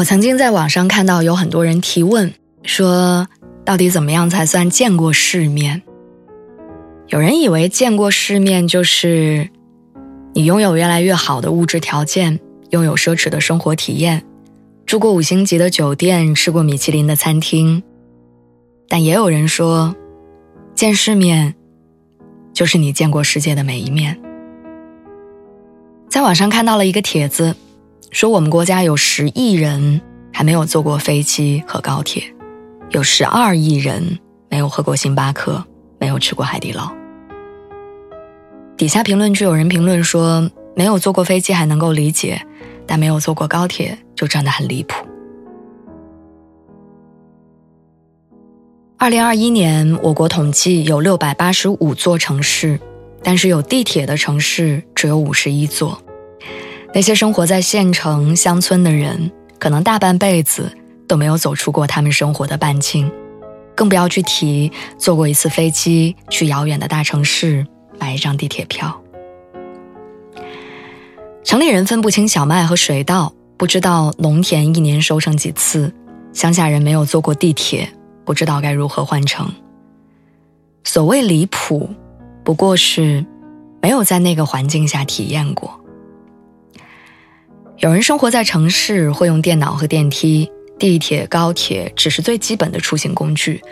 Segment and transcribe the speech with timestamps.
[0.00, 2.32] 我曾经在网上看到有很多人提问，
[2.62, 3.28] 说
[3.66, 5.82] 到底怎么样才算见过世面？
[7.08, 9.50] 有人以为见过世面就是
[10.32, 12.40] 你拥有越来越好的物质条件，
[12.70, 14.24] 拥有奢侈的生活体验，
[14.86, 17.82] 住过五星级的酒店，吃过米其林的餐厅。
[18.88, 19.94] 但也有人说，
[20.74, 21.54] 见世面
[22.54, 24.18] 就是你见过世界的每一面。
[26.08, 27.54] 在网上看到了一个帖子。
[28.10, 30.00] 说我们国家有十亿人
[30.32, 32.22] 还没有坐过飞机和高铁，
[32.90, 35.64] 有十二亿人没有喝过星巴克，
[35.98, 36.90] 没有吃过海底捞。
[38.76, 42.42] 底下评论区有人评论说，没有坐过飞机还能够理解，
[42.84, 45.06] 但没有坐过高铁就真的很离谱。
[48.98, 52.80] 二零二一年，我国统计有六百八十五座城市，
[53.22, 56.02] 但是有地铁的城市只有五十一座。
[56.92, 60.70] 那些生活在县城、乡村的人，可能大半辈子
[61.06, 63.10] 都没有走出过他们生活的半径，
[63.76, 67.64] 更不要去提坐过一次飞机去遥远的大城市
[67.98, 69.00] 买一张地铁票。
[71.44, 75.92] 城里人分不清小麦和水稻，不知道农田一年收成几次；
[76.32, 77.88] 乡下人没有坐过地铁，
[78.24, 79.48] 不知道该如何换乘。
[80.82, 81.88] 所谓离谱，
[82.44, 83.24] 不过是
[83.80, 85.79] 没有在那个环境下体验过。
[87.80, 93.62] 有人生活在城市，会用电脑和电梯，地铁、高铁只是最基本的出行工具。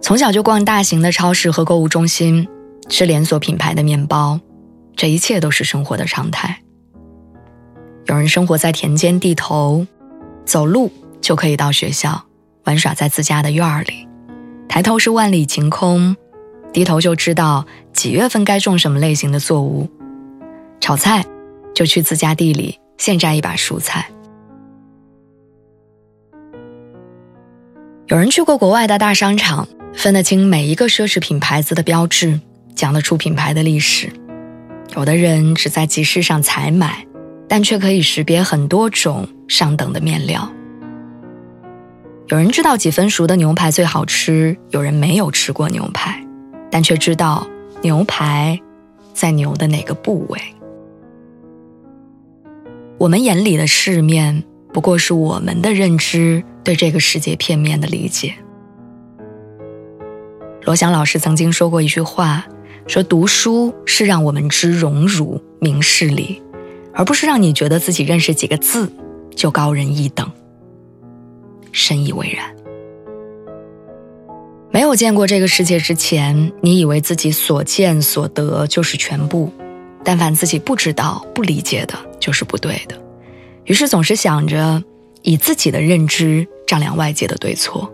[0.00, 2.48] 从小就逛大型的超市和购物中心，
[2.88, 4.40] 吃连锁品牌的面包，
[4.96, 6.62] 这一切都是生活的常态。
[8.06, 9.86] 有人生活在田间地头，
[10.46, 12.24] 走路就可以到学校，
[12.64, 14.08] 玩耍在自家的院儿里，
[14.66, 16.16] 抬头是万里晴空，
[16.72, 19.90] 低头就知道几月份该种什么类型的作物。
[20.80, 21.22] 炒菜
[21.74, 22.78] 就去自家地里。
[22.98, 24.10] 现摘一把蔬菜。
[28.08, 32.40] 有人去过国外的大商场，分得清每一个奢侈品牌子的标志，
[32.74, 34.08] 讲得出品牌的历史。
[34.94, 37.04] 有的人只在集市上采买，
[37.48, 40.48] 但却可以识别很多种上等的面料。
[42.28, 46.24] 有人知道几分熟的牛排最好吃，有人没有吃过牛排，
[46.70, 47.46] 但却知道
[47.82, 48.60] 牛排
[49.12, 50.40] 在牛的哪个部位。
[52.98, 54.42] 我们眼里的世面，
[54.72, 58.34] 不过是我们的认知对这个世界片面的理解。
[60.62, 62.46] 罗翔老师曾经说过一句话，
[62.86, 66.42] 说读书是让我们知荣辱、明事理，
[66.94, 68.90] 而不是让你觉得自己认识几个字
[69.34, 70.30] 就高人一等。
[71.72, 72.50] 深以为然。
[74.70, 79.52] 没有见过这个世界之前，你以为自己所见所得就是全部。
[80.02, 81.94] 但凡自己不知道、不理解的，
[82.26, 83.00] 就是不对的。
[83.66, 84.82] 于是总是想着
[85.22, 87.92] 以自己的认知丈量外界的对错。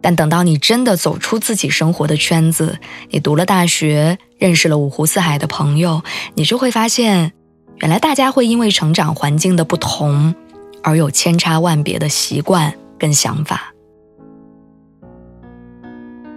[0.00, 2.76] 但等到你真的走出自己生活的圈子，
[3.10, 6.02] 你读了大学，认识了五湖四海的朋友，
[6.34, 7.32] 你就会发现，
[7.76, 10.34] 原来大家会因为成长环境的不同，
[10.82, 13.72] 而有千差万别的习惯跟想法。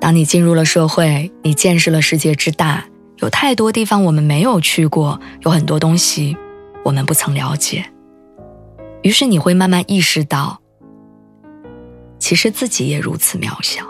[0.00, 2.84] 当你进入了社会，你见识了世界之大。
[3.16, 6.36] 有太多地方我们没有去过，有很多东西
[6.88, 7.84] 我们不曾了解。
[9.02, 10.58] 于是你会慢慢意识到，
[12.18, 13.84] 其实自己也如此渺小。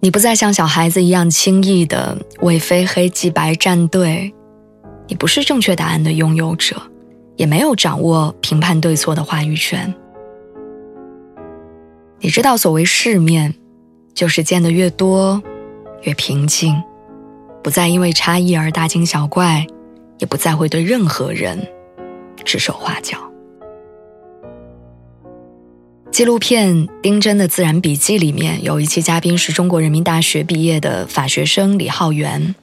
[0.00, 4.34] 你不再像小孩子一样轻易的为非黑即白站队，
[5.06, 6.76] 你不是正确答案的拥有者，
[7.36, 9.94] 也没有掌握评判对错的话语权。
[12.20, 13.54] 你知道，所谓世面，
[14.12, 15.42] 就是见得越多。
[16.02, 16.80] 越平静，
[17.64, 19.66] 不再因为差异而大惊小怪，
[20.18, 21.66] 也不再会对任何人
[22.44, 23.18] 指手画脚。
[26.10, 32.54] 纪录片《丁真的自然笔记》里面有一期嘉宾是中国人民大学毕业的法学生李浩源，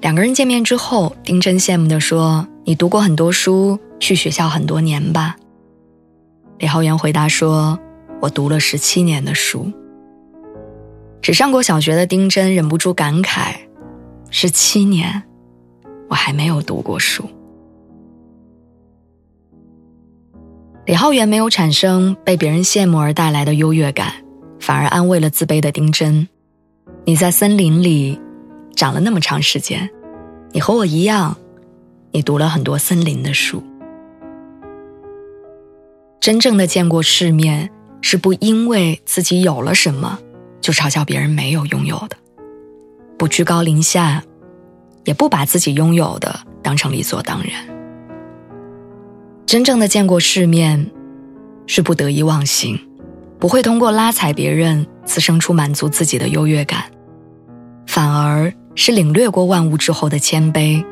[0.00, 5.36] 两个人见面之后，丁真羡慕地说：“你读过很多书，去学校很多年吧？”
[6.58, 7.80] 李浩源回答说
[8.20, 9.72] ：“我读了十七年的书。”
[11.22, 13.54] 只上过小学的丁真忍不住感慨
[14.30, 15.22] ：“十七年，
[16.10, 17.24] 我还没有读过书。
[20.84, 24.12] 李浩源没有产生被别人羡慕而带来的优越感
[24.58, 26.28] 反而安慰了自卑的丁真。
[27.04, 28.20] 你在森林里
[28.74, 29.88] 长了那么长时间
[30.52, 31.36] 你和我一样
[32.10, 33.62] 你读了很多森林的书。
[36.20, 37.70] 真正的见过世面
[38.02, 40.18] 是不因为自己有了什么
[40.60, 42.16] 就嘲笑别人没有拥有的。
[43.16, 44.24] 不居高临下
[45.10, 47.50] 也不把自己拥有的当成理所当然。
[49.44, 50.88] 真正的见过世面，
[51.66, 52.78] 是不得意忘形，
[53.36, 56.84] 不会通过拉踩别人滋生出满足自己的优越感，
[57.88, 60.86] 反而是领略过万物之后的谦卑，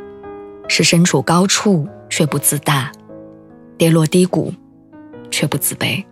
[0.66, 2.90] 是身处高处却不自大，
[3.76, 4.52] 跌落低谷
[5.30, 6.04] 却不自卑。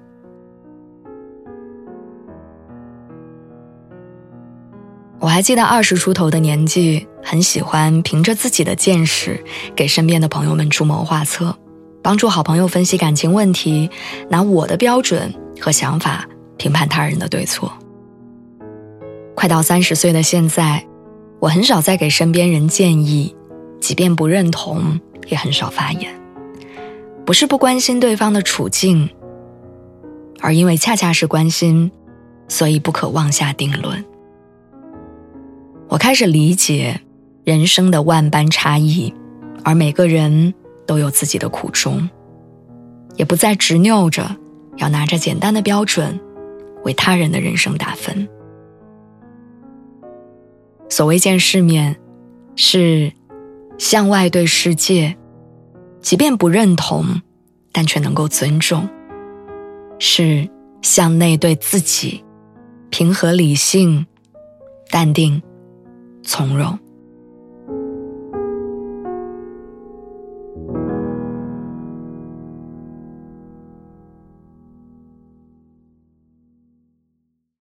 [5.18, 9.42] 我还记得二十出头的年纪，很喜欢凭着自己的见识，
[9.74, 11.58] 给身边的朋友们出谋划策。
[12.00, 13.90] 帮助好朋友分析感情问题，
[14.30, 16.24] 拿我的标准和想法
[16.56, 17.72] 评判他人的对错。
[19.34, 20.86] 快到三十岁的现在，
[21.40, 23.34] 我很少再给身边人建议，
[23.80, 26.08] 即便不认同，也很少发言。
[27.24, 29.10] 不是不关心对方的处境，
[30.38, 31.90] 而因为恰恰是关心，
[32.46, 34.04] 所以不可妄下定论。
[35.88, 37.00] 我开始理解
[37.46, 39.14] 人生的万般差异，
[39.64, 40.52] 而每个人。
[40.86, 42.08] 都有自己的苦衷，
[43.16, 44.36] 也不再执拗着
[44.76, 46.16] 要拿着简单的标准
[46.84, 48.28] 为他人的人生打分。
[50.88, 51.96] 所谓见世面，
[52.54, 53.12] 是
[53.78, 55.16] 向外对世界，
[56.00, 57.20] 即便不认同，
[57.72, 58.88] 但却能够尊重；
[59.98, 60.48] 是
[60.82, 62.22] 向内对自己，
[62.90, 64.06] 平和理性、
[64.88, 65.42] 淡定
[66.22, 66.78] 从容。